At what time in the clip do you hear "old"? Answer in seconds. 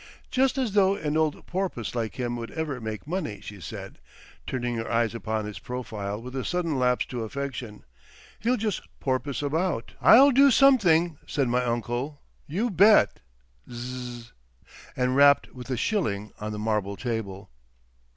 1.15-1.45